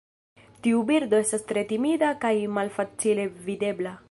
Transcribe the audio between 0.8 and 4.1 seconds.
birdo estas tre timida kaj malfacile videbla.